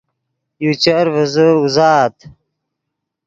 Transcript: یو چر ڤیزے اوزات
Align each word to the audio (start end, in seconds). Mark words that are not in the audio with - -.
یو 0.63 0.71
چر 0.83 1.05
ڤیزے 1.13 1.47
اوزات 1.57 2.15